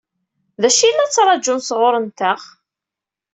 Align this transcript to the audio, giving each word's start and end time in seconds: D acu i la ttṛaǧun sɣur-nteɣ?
D 0.61 0.63
acu 0.67 0.83
i 0.89 0.91
la 0.91 1.07
ttṛaǧun 1.07 1.59
sɣur-nteɣ? 1.67 2.39